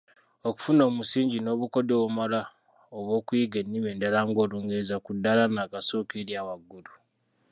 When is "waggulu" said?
6.47-6.91